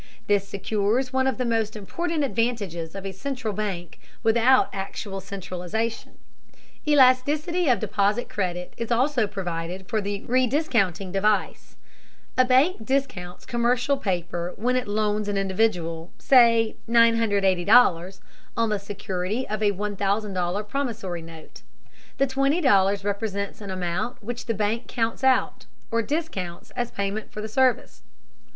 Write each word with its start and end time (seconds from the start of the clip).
This 0.25 0.47
secures 0.47 1.13
one 1.13 1.27
of 1.27 1.37
the 1.37 1.45
most 1.45 1.75
important 1.75 2.23
advantages 2.23 2.95
of 2.95 3.05
a 3.05 3.11
central 3.11 3.53
bank 3.53 3.99
without 4.23 4.71
actual 4.73 5.21
centralization. 5.21 6.17
Elasticity 6.87 7.69
of 7.69 7.79
deposit 7.81 8.27
credit 8.27 8.73
is 8.77 8.91
also 8.91 9.27
provided 9.27 9.87
for 9.87 9.99
in 9.99 10.03
the 10.03 10.21
"rediscounting 10.25 11.11
device." 11.11 11.75
A 12.35 12.43
bank 12.43 12.83
discounts 12.83 13.45
commercial 13.45 13.95
paper 13.95 14.53
when 14.55 14.75
it 14.75 14.87
loans 14.87 15.27
an 15.27 15.37
individual, 15.37 16.09
say, 16.17 16.77
$980, 16.89 18.19
on 18.57 18.69
the 18.69 18.79
security 18.79 19.47
of 19.47 19.61
a 19.61 19.71
$1000 19.71 20.67
promissory 20.67 21.21
note. 21.21 21.61
The 22.17 22.25
$20 22.25 23.03
represents 23.03 23.61
an 23.61 23.69
amount 23.69 24.23
which 24.23 24.47
the 24.47 24.55
bank 24.55 24.87
counts 24.87 25.23
out, 25.23 25.67
or 25.91 26.01
discounts, 26.01 26.71
as 26.71 26.89
payment 26.89 27.31
for 27.31 27.41
the 27.41 27.47
service. 27.47 28.01